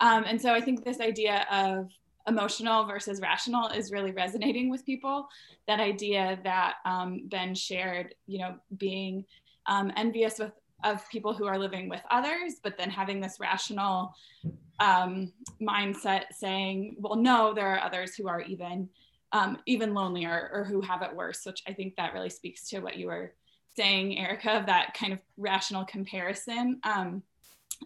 [0.00, 1.90] Um, and so I think this idea of
[2.26, 5.28] emotional versus rational is really resonating with people.
[5.66, 9.26] That idea that um, Ben shared, you know, being
[9.66, 10.52] um, envious with
[10.84, 14.14] of people who are living with others, but then having this rational
[14.80, 18.88] um, mindset saying, well, no, there are others who are even
[19.32, 22.80] um, even lonelier or who have it worse, which I think that really speaks to
[22.80, 23.34] what you were
[23.76, 26.80] saying, Erica, of that kind of rational comparison.
[26.82, 27.22] Um,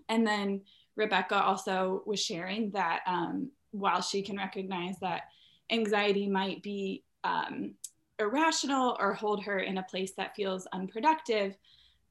[0.08, 0.60] and then
[0.94, 5.22] Rebecca also was sharing that um, while she can recognize that
[5.70, 7.74] anxiety might be um,
[8.18, 11.56] irrational or hold her in a place that feels unproductive,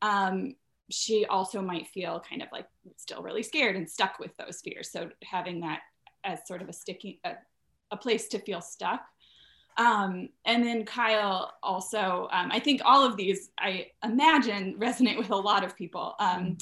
[0.01, 0.55] um,
[0.91, 4.91] she also might feel kind of like still really scared and stuck with those fears.
[4.91, 5.79] So having that
[6.23, 7.33] as sort of a sticking a,
[7.91, 9.01] a place to feel stuck.
[9.77, 15.31] Um, and then Kyle also, um, I think all of these I imagine resonate with
[15.31, 16.15] a lot of people.
[16.19, 16.57] Um,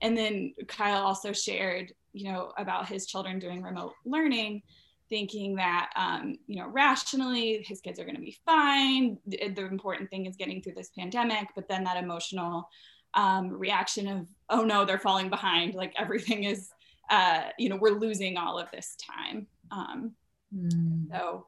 [0.00, 4.62] and then Kyle also shared, you know, about his children doing remote learning,
[5.08, 9.18] thinking that, um, you know, rationally his kids are going to be fine.
[9.26, 12.68] The, the important thing is getting through this pandemic, but then that emotional
[13.14, 15.74] um, reaction of oh no they're falling behind.
[15.74, 16.70] Like everything is
[17.10, 19.46] uh, you know we're losing all of this time.
[19.70, 20.12] Um,
[20.54, 21.10] mm.
[21.10, 21.46] so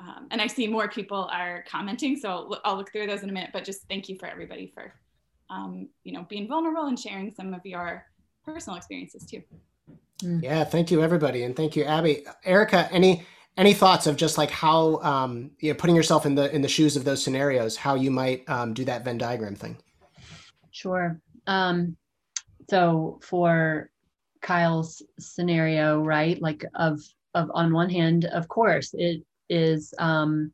[0.00, 3.30] um, and i see more people are commenting so I'll, I'll, look through those in
[3.30, 4.92] a minute but just thank you for everybody for
[5.50, 8.06] um, you know being vulnerable and sharing some of your
[8.44, 9.42] personal experiences too.
[10.22, 10.42] Mm.
[10.42, 12.24] yeah thank you everybody and thank you abby.
[12.44, 13.24] Erica any
[13.56, 16.68] any thoughts of just like how um, you know putting yourself in the in the
[16.68, 19.76] shoes of those scenarios how you might um, do that venn diagram thing
[20.84, 21.18] Sure.
[21.46, 21.96] um,
[22.68, 23.90] so for
[24.42, 26.40] Kyle's scenario, right?
[26.42, 27.00] Like of
[27.34, 30.52] of on one hand, of course, it is um,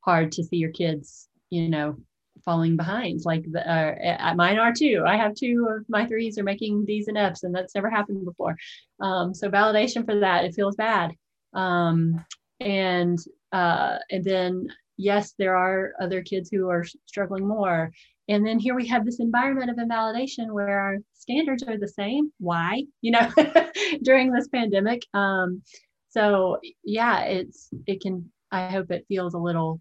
[0.00, 1.96] hard to see your kids, you know,
[2.44, 3.22] falling behind.
[3.24, 5.02] Like the, uh, mine are too.
[5.04, 8.24] I have two of my threes are making D's and F's, and that's never happened
[8.24, 8.56] before.
[9.00, 11.10] Um, so validation for that, it feels bad.
[11.54, 12.24] Um,
[12.60, 13.18] and
[13.50, 17.90] uh, and then yes, there are other kids who are struggling more.
[18.28, 22.32] And then here we have this environment of invalidation where our standards are the same.
[22.38, 22.84] Why?
[23.00, 23.32] You know,
[24.02, 25.02] during this pandemic.
[25.12, 25.62] Um,
[26.10, 28.30] so yeah, it's it can.
[28.50, 29.80] I hope it feels a little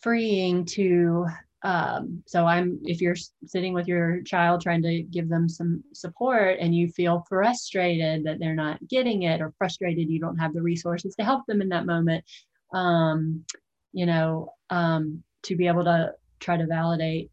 [0.00, 1.26] freeing to
[1.62, 6.58] um, so i'm if you're sitting with your child trying to give them some support
[6.60, 10.62] and you feel frustrated that they're not getting it or frustrated you don't have the
[10.62, 12.24] resources to help them in that moment
[12.72, 13.44] um,
[13.92, 17.30] you know um, to be able to try to validate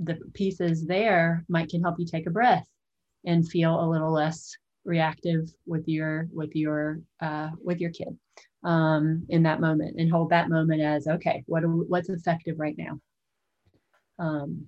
[0.00, 2.66] the pieces there might can help you take a breath
[3.24, 4.52] and feel a little less
[4.84, 8.16] reactive with your with your uh, with your kid
[8.64, 13.00] um, in that moment and hold that moment as okay what what's effective right now?
[14.18, 14.66] Um,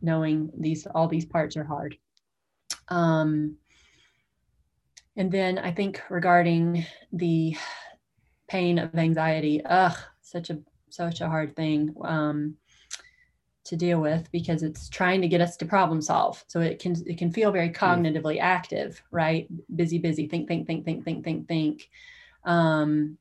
[0.00, 1.96] knowing these all these parts are hard.
[2.88, 3.56] Um,
[5.16, 7.56] and then i think regarding the
[8.46, 10.58] pain of anxiety ugh such a
[10.90, 11.94] such a hard thing.
[12.04, 12.54] Um,
[13.68, 16.96] to deal with because it's trying to get us to problem solve so it can
[17.06, 17.74] it can feel very hmm.
[17.74, 21.88] cognitively active right busy busy think think think think think think think
[22.44, 23.18] um,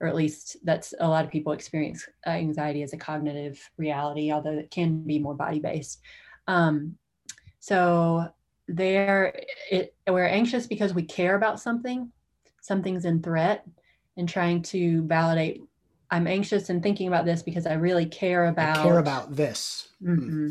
[0.00, 4.58] or at least that's a lot of people experience anxiety as a cognitive reality, although
[4.58, 6.00] it can be more body based.
[6.46, 6.96] Um,
[7.58, 8.28] so
[8.68, 12.12] there, it, we're anxious because we care about something,
[12.60, 13.66] something's in threat,
[14.16, 15.62] and trying to validate.
[16.10, 19.88] I'm anxious and thinking about this because I really care about I care about this.
[20.02, 20.50] Mm-hmm.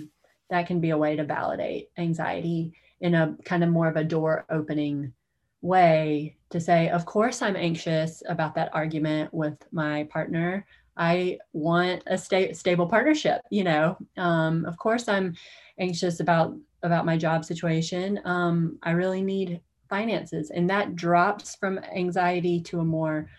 [0.49, 4.03] That can be a way to validate anxiety in a kind of more of a
[4.03, 5.13] door opening
[5.61, 10.65] way to say, of course, I'm anxious about that argument with my partner.
[10.95, 13.41] I want a sta- stable partnership.
[13.49, 15.35] You know, um, of course, I'm
[15.79, 18.19] anxious about about my job situation.
[18.25, 23.29] Um, I really need finances, and that drops from anxiety to a more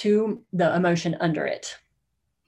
[0.00, 1.76] to the emotion under it,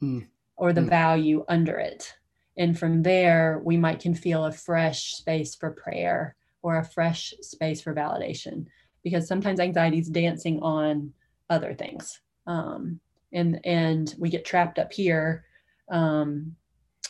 [0.01, 0.21] hmm.
[0.57, 0.89] or the hmm.
[0.89, 2.15] value under it.
[2.57, 7.35] And from there, we might can feel a fresh space for prayer or a fresh
[7.41, 8.67] space for validation
[9.03, 11.13] because sometimes anxiety is dancing on
[11.51, 13.01] other things um,
[13.33, 15.45] and and we get trapped up here
[15.91, 16.55] um,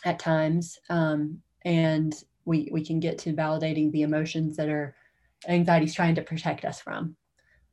[0.05, 4.95] at times um, and we we can get to validating the emotions that are
[5.49, 7.15] anxiety's trying to protect us from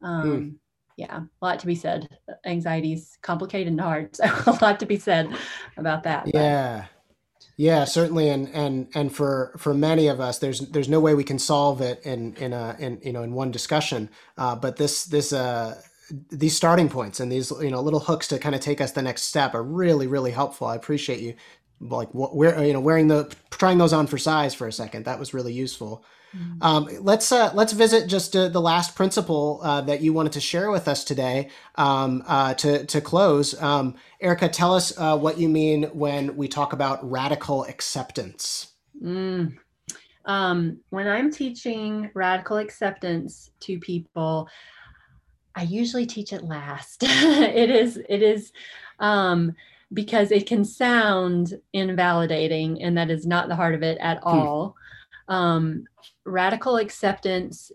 [0.04, 0.54] mm.
[1.00, 2.08] Yeah a lot to be said
[2.46, 5.34] anxiety's complicated and hard so a lot to be said
[5.78, 6.90] about that yeah but.
[7.60, 11.26] Yeah, certainly, and and and for for many of us, there's there's no way we
[11.26, 14.10] can solve it in in a in you know in one discussion.
[14.38, 15.76] Uh, but this this uh,
[16.30, 19.02] these starting points and these you know little hooks to kind of take us the
[19.02, 20.68] next step are really really helpful.
[20.68, 21.36] I appreciate you
[21.82, 25.06] like we're you know wearing the trying those on for size for a second.
[25.06, 26.04] That was really useful.
[26.36, 26.62] Mm-hmm.
[26.62, 30.42] Um, let's uh, let's visit just uh, the last principle uh, that you wanted to
[30.42, 33.60] share with us today um, uh, to to close.
[33.60, 38.74] Um, Erica, tell us uh, what you mean when we talk about radical acceptance.
[39.04, 39.58] Mm.
[40.26, 44.48] Um, when I'm teaching radical acceptance to people,
[45.56, 47.02] I usually teach it last.
[47.04, 48.52] it is it is
[49.00, 49.56] um,
[49.94, 54.28] because it can sound invalidating, and that is not the heart of it at hmm.
[54.30, 54.76] all.
[55.28, 55.86] Um,
[56.26, 57.72] radical acceptance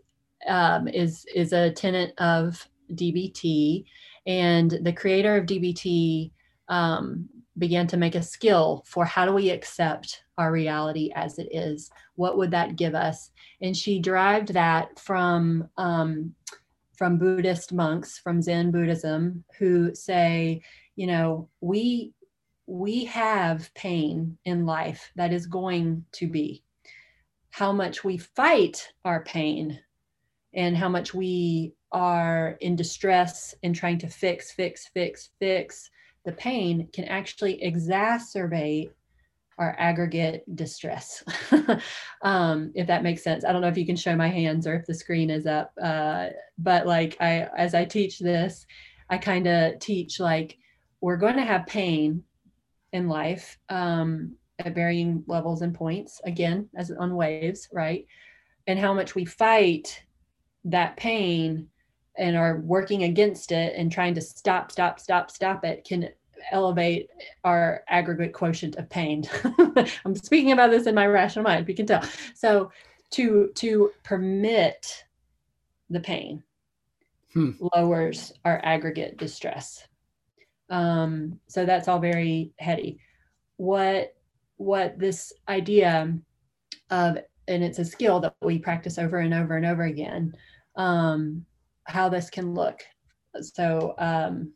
[0.48, 3.84] um, is is a tenet of DBT,
[4.26, 6.30] and the creator of DBT
[6.68, 11.48] um, began to make a skill for how do we accept our reality as it
[11.52, 11.90] is.
[12.16, 13.30] What would that give us?
[13.60, 16.34] And she derived that from um,
[16.96, 20.62] from Buddhist monks from Zen Buddhism who say,
[20.96, 22.12] you know, we
[22.66, 26.62] we have pain in life that is going to be
[27.50, 29.78] how much we fight our pain
[30.54, 35.90] and how much we are in distress and trying to fix, fix, fix, fix
[36.24, 38.90] the pain can actually exacerbate
[39.58, 41.22] our aggregate distress.
[42.22, 43.44] um, if that makes sense.
[43.44, 45.72] I don't know if you can show my hands or if the screen is up.
[45.80, 48.66] Uh, but like I, as I teach this,
[49.10, 50.58] I kind of teach like
[51.04, 52.24] we're going to have pain
[52.92, 53.58] in life.
[53.68, 58.06] Um, at varying levels and points, again, as on waves, right?
[58.66, 60.02] And how much we fight
[60.64, 61.68] that pain
[62.16, 66.08] and are working against it and trying to stop, stop, stop, stop it can
[66.52, 67.10] elevate
[67.42, 69.24] our aggregate quotient of pain.
[70.04, 72.04] I'm speaking about this in my rational mind, you can tell.
[72.34, 72.70] So
[73.10, 75.04] to to permit
[75.90, 76.42] the pain
[77.32, 77.50] hmm.
[77.74, 79.86] lowers our aggregate distress.
[80.74, 82.98] Um, so that's all very heady.
[83.56, 84.16] What
[84.56, 86.18] what this idea
[86.90, 90.34] of and it's a skill that we practice over and over and over again.
[90.76, 91.46] Um,
[91.84, 92.80] how this can look.
[93.40, 94.52] So um,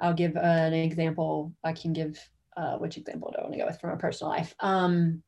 [0.00, 1.52] I'll give an example.
[1.64, 2.18] I can give
[2.56, 4.54] uh, which example do I want to go with from a personal life?
[4.60, 5.22] Um,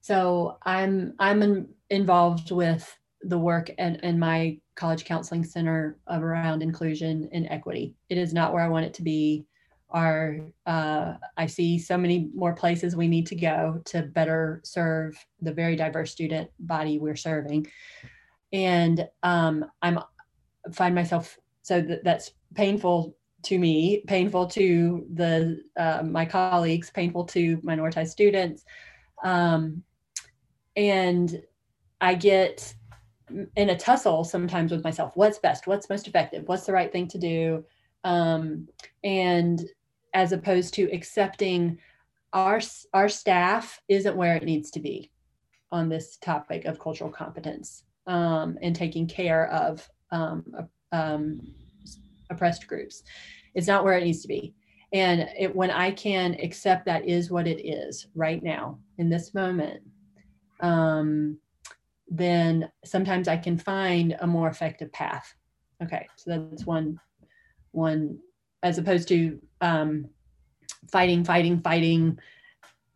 [0.00, 2.84] so I'm I'm in, involved with
[3.20, 7.94] the work and in my college counseling center of around inclusion and equity.
[8.08, 9.44] It is not where I want it to be.
[9.90, 15.14] Our uh, I see so many more places we need to go to better serve
[15.42, 17.66] the very diverse student body we're serving,
[18.52, 19.98] and um, I'm
[20.72, 27.24] find myself so that, that's painful to me, painful to the uh, my colleagues, painful
[27.26, 28.64] to minoritized students,
[29.24, 29.82] um,
[30.74, 31.42] and
[32.00, 32.74] I get
[33.56, 35.12] in a tussle sometimes with myself.
[35.14, 35.66] What's best?
[35.66, 36.46] What's most effective?
[36.46, 37.64] What's the right thing to do?
[38.04, 38.68] Um,
[39.04, 39.62] and
[40.14, 41.78] as opposed to accepting
[42.32, 42.60] our
[42.92, 45.10] our staff isn't where it needs to be
[45.70, 50.44] on this topic of cultural competence um, and taking care of um,
[50.92, 51.40] um,
[52.30, 53.02] oppressed groups.
[53.54, 54.54] It's not where it needs to be.
[54.92, 59.32] And it, when I can accept that is what it is right now in this
[59.32, 59.80] moment,
[60.60, 61.38] um,
[62.08, 65.34] then sometimes I can find a more effective path.
[65.82, 66.98] Okay, so that's one,
[67.72, 68.18] one
[68.62, 70.06] as opposed to um,
[70.90, 72.18] fighting, fighting, fighting.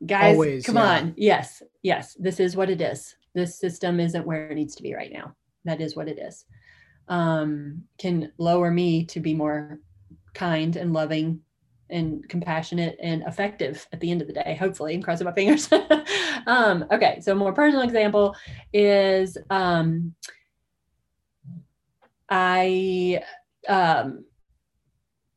[0.04, 0.98] Guys, Always, come yeah.
[0.98, 1.14] on.
[1.16, 3.16] Yes, yes, this is what it is.
[3.34, 5.34] This system isn't where it needs to be right now.
[5.64, 6.44] That is what it is
[7.08, 9.80] um, can lower me to be more
[10.34, 11.40] kind and loving
[11.90, 15.68] and compassionate and effective at the end of the day, hopefully, I'm crossing my fingers.
[16.46, 18.34] um, okay, so more personal example
[18.72, 20.14] is um,
[22.28, 23.22] I,
[23.68, 24.24] um,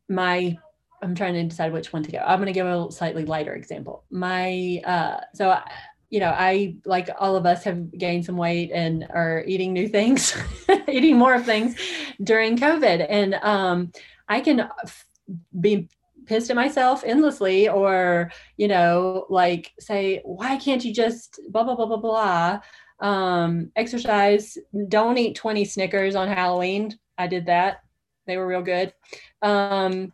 [0.07, 0.57] my,
[1.01, 2.19] I'm trying to decide which one to go.
[2.19, 4.03] I'm going to give a slightly lighter example.
[4.09, 5.69] My, uh, so I,
[6.09, 9.87] you know, I like all of us have gained some weight and are eating new
[9.87, 10.35] things,
[10.87, 11.75] eating more of things
[12.23, 13.05] during COVID.
[13.07, 13.91] And um,
[14.27, 14.67] I can
[15.59, 15.87] be
[16.29, 21.75] pissed at myself endlessly or, you know, like say, why can't you just blah, blah,
[21.75, 22.59] blah, blah, blah.
[23.01, 24.57] Um, exercise,
[24.87, 26.97] don't eat 20 Snickers on Halloween.
[27.17, 27.79] I did that.
[28.27, 28.93] They were real good.
[29.41, 30.11] Um,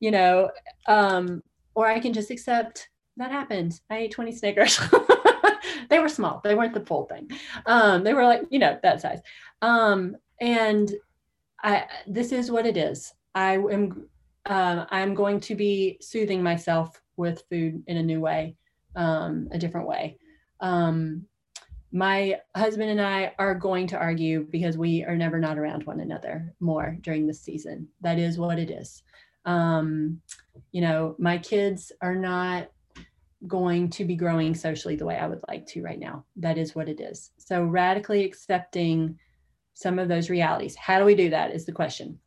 [0.00, 0.50] you know,
[0.86, 1.42] um,
[1.74, 2.88] or I can just accept
[3.18, 3.80] that happened.
[3.90, 4.80] I ate 20 Snickers.
[5.90, 6.40] they were small.
[6.42, 7.30] They weren't the full thing.
[7.66, 9.20] Um, they were like, you know, that size.
[9.60, 10.92] Um, and
[11.62, 13.12] I, this is what it is.
[13.34, 14.08] I am,
[14.48, 18.56] uh, I'm going to be soothing myself with food in a new way,
[18.96, 20.18] um, a different way.
[20.60, 21.26] Um,
[21.92, 26.00] my husband and I are going to argue because we are never not around one
[26.00, 27.88] another more during this season.
[28.00, 29.02] That is what it is.
[29.44, 30.20] Um,
[30.72, 32.70] you know, my kids are not
[33.46, 36.24] going to be growing socially the way I would like to right now.
[36.36, 37.30] That is what it is.
[37.38, 39.18] So, radically accepting
[39.74, 40.74] some of those realities.
[40.74, 41.54] How do we do that?
[41.54, 42.18] Is the question.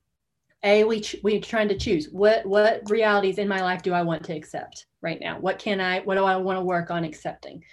[0.63, 4.03] A, we ch- we're trying to choose what what realities in my life do I
[4.03, 5.39] want to accept right now?
[5.39, 6.01] What can I?
[6.01, 7.63] What do I want to work on accepting?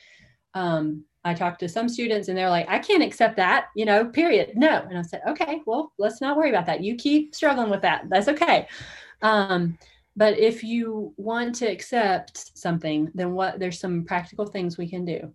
[0.55, 4.07] Um, I talked to some students and they're like, I can't accept that, you know,
[4.07, 4.53] period.
[4.55, 4.87] No.
[4.89, 6.83] And I said, okay, well, let's not worry about that.
[6.83, 8.09] You keep struggling with that.
[8.09, 8.67] That's okay.
[9.21, 9.77] Um,
[10.17, 15.05] but if you want to accept something, then what there's some practical things we can
[15.05, 15.33] do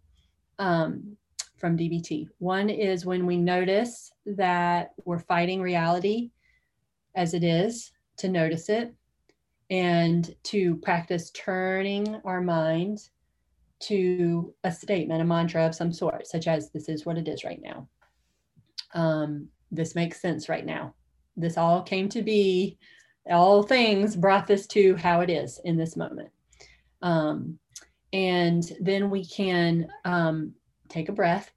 [0.60, 1.16] um,
[1.58, 2.28] from DBT.
[2.40, 6.32] One is when we notice that we're fighting reality
[7.16, 8.94] as it is, to notice it
[9.70, 13.00] and to practice turning our mind
[13.80, 17.44] to a statement, a mantra of some sort, such as this is what it is
[17.44, 17.88] right now.
[18.94, 20.94] Um, this makes sense right now.
[21.36, 22.78] This all came to be
[23.30, 26.30] all things brought this to how it is in this moment.
[27.02, 27.58] Um,
[28.12, 30.54] and then we can um,
[30.90, 31.52] take a breath.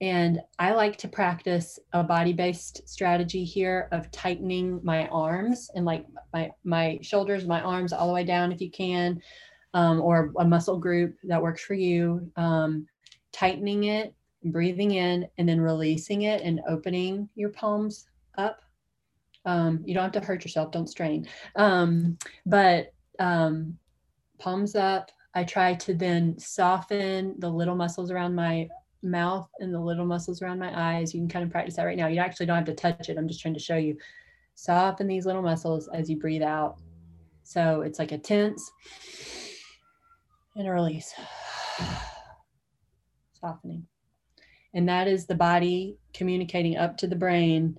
[0.00, 5.84] And I like to practice a body based strategy here of tightening my arms and
[5.84, 9.20] like my, my shoulders, my arms all the way down if you can,
[9.74, 12.30] um, or a muscle group that works for you.
[12.36, 12.86] Um,
[13.32, 18.06] tightening it, breathing in, and then releasing it and opening your palms
[18.38, 18.60] up
[19.44, 21.26] um, you don't have to hurt yourself, don't strain.
[21.56, 23.78] Um, but um,
[24.38, 25.10] palms up.
[25.34, 28.68] I try to then soften the little muscles around my
[29.02, 31.14] mouth and the little muscles around my eyes.
[31.14, 32.06] You can kind of practice that right now.
[32.06, 33.16] You actually don't have to touch it.
[33.16, 33.96] I'm just trying to show you.
[34.54, 36.76] Soften these little muscles as you breathe out.
[37.44, 38.70] So it's like a tense
[40.54, 41.14] and a release.
[43.40, 43.86] Softening.
[44.74, 47.78] And that is the body communicating up to the brain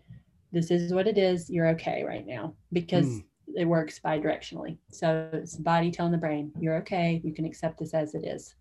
[0.51, 1.49] this is what it is.
[1.49, 3.23] You're okay right now because mm.
[3.55, 4.77] it works bi-directionally.
[4.91, 7.21] So it's the body telling the brain, you're okay.
[7.23, 8.55] You can accept this as it is.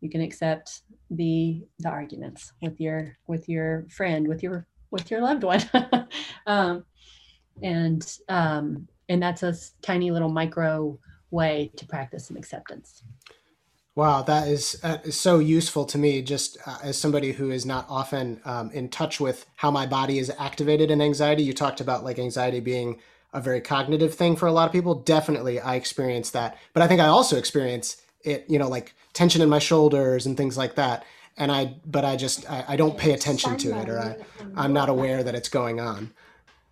[0.00, 5.20] You can accept the the arguments with your with your friend, with your with your
[5.20, 5.62] loved one.
[6.46, 6.84] um,
[7.62, 10.98] and um, and that's a tiny little micro
[11.30, 13.02] way to practice some acceptance.
[13.94, 17.66] Wow, that is, uh, is so useful to me, just uh, as somebody who is
[17.66, 21.42] not often um, in touch with how my body is activated in anxiety.
[21.42, 23.00] You talked about like anxiety being
[23.32, 24.94] a very cognitive thing for a lot of people.
[24.94, 28.00] Definitely, I experience that, but I think I also experience
[28.30, 28.44] it.
[28.48, 31.04] You know, like tension in my shoulders and things like that.
[31.36, 34.16] And I, but I just I, I don't pay attention to it, or I,
[34.56, 36.12] I'm not aware that it's going on.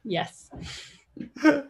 [0.05, 0.51] Yes.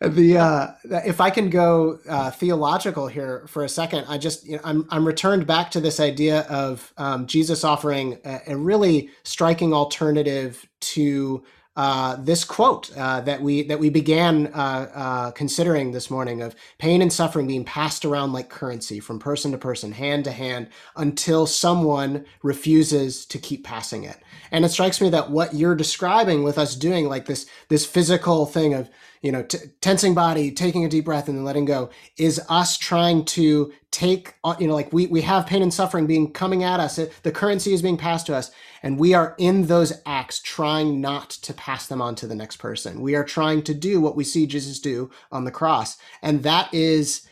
[0.00, 0.68] the uh,
[1.06, 4.86] if I can go uh, theological here for a second, I just you know, I'm
[4.90, 10.68] I'm returned back to this idea of um, Jesus offering a, a, really striking alternative
[10.80, 11.42] to
[11.76, 16.56] uh, this quote uh, that we that we began uh, uh, considering this morning of
[16.78, 20.68] pain and suffering being passed around like currency from person to person, hand to hand,
[20.96, 24.16] until someone refuses to keep passing it.
[24.50, 28.46] And it strikes me that what you're describing with us doing, like this this physical
[28.46, 28.88] thing of
[29.22, 32.76] you know, t- tensing body, taking a deep breath and then letting go is us
[32.76, 36.62] trying to take, uh, you know, like we, we have pain and suffering being coming
[36.62, 37.00] at us.
[37.22, 38.50] the currency is being passed to us
[38.82, 42.56] and we are in those acts trying not to pass them on to the next
[42.56, 43.00] person.
[43.00, 45.96] We are trying to do what we see Jesus do on the cross.
[46.22, 47.26] And that is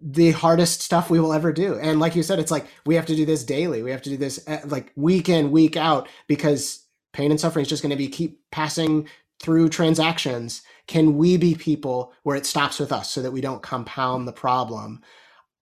[0.00, 1.78] the hardest stuff we will ever do.
[1.78, 3.82] And like you said, it's like we have to do this daily.
[3.82, 7.62] We have to do this uh, like week in, week out because pain and suffering
[7.62, 9.08] is just going to be keep passing
[9.40, 13.62] through transactions can we be people where it stops with us so that we don't
[13.62, 15.00] compound the problem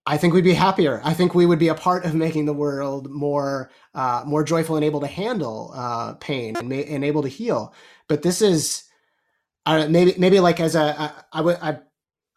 [0.07, 2.53] i think we'd be happier i think we would be a part of making the
[2.53, 7.23] world more uh, more joyful and able to handle uh, pain and, ma- and able
[7.23, 7.75] to heal
[8.09, 8.85] but this is
[9.67, 11.79] maybe maybe like as a I, I would I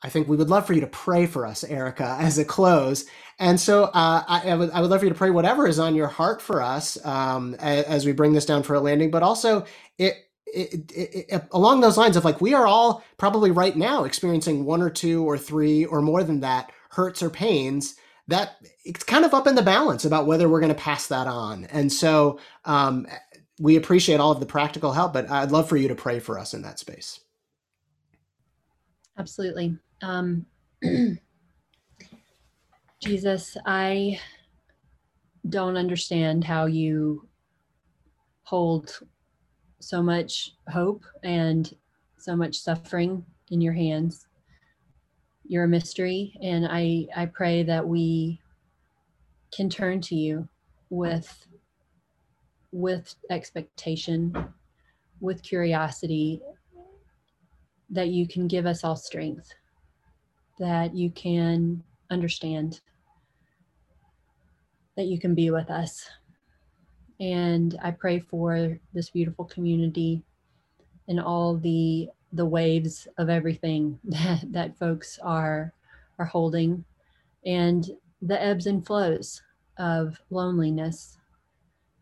[0.06, 3.06] I think we would love for you to pray for us, Erica, as a close.
[3.40, 5.80] And so uh, I, I, would, I would love for you to pray whatever is
[5.80, 9.10] on your heart for us um, as, as, we bring this down for a landing.
[9.12, 9.66] But also,
[9.98, 10.16] it,
[10.56, 14.66] it, it, it, along those lines of like we are all probably right now experiencing
[14.66, 17.96] one or two or three or more than that hurts or pains
[18.28, 21.28] that it's kind of up in the balance about whether we're going to pass that
[21.28, 21.66] on.
[21.66, 23.06] And so um,
[23.60, 26.38] we appreciate all of the practical help but i'd love for you to pray for
[26.40, 27.20] us in that space.
[29.18, 29.78] Absolutely.
[30.02, 30.46] Um,
[33.02, 34.20] jesus i
[35.50, 37.28] don't understand how you
[38.44, 39.00] hold
[39.86, 41.72] so much hope and
[42.18, 44.26] so much suffering in your hands.
[45.48, 48.42] You're a mystery, and I, I pray that we
[49.54, 50.48] can turn to you
[50.90, 51.48] with
[52.72, 54.36] with expectation,
[55.22, 56.42] with curiosity,
[57.92, 59.54] that you can give us all strength,
[60.60, 62.82] that you can understand,
[64.98, 66.10] that you can be with us.
[67.20, 70.24] And I pray for this beautiful community
[71.08, 75.74] and all the the waves of everything that, that folks are
[76.20, 76.84] are holding
[77.46, 77.90] and
[78.22, 79.42] the ebbs and flows
[79.78, 81.18] of loneliness,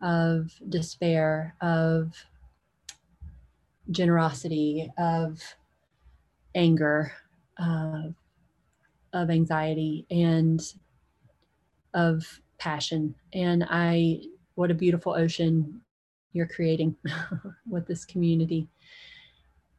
[0.02, 2.14] of despair, of
[3.92, 5.42] generosity, of
[6.56, 7.12] anger,
[7.58, 8.04] uh,
[9.12, 10.62] of anxiety, and
[11.94, 13.16] of passion.
[13.34, 14.22] And I
[14.56, 15.82] what a beautiful ocean
[16.34, 16.96] you're creating
[17.70, 18.68] with this community.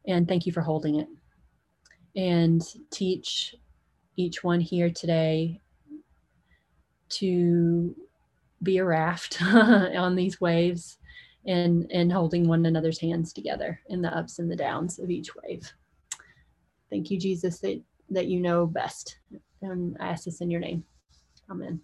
[0.07, 1.07] And thank you for holding it.
[2.15, 3.55] And teach
[4.15, 5.59] each one here today
[7.09, 7.95] to
[8.63, 10.97] be a raft on these waves
[11.45, 15.29] and and holding one another's hands together in the ups and the downs of each
[15.35, 15.71] wave.
[16.89, 19.17] Thank you, Jesus, that, that you know best.
[19.61, 20.83] And I ask this in your name.
[21.49, 21.81] Amen.